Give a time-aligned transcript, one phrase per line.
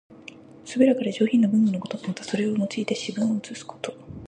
[0.65, 1.99] 清らかで上品な文具のこと。
[2.07, 3.93] また、それを用いて詩文を写すこと。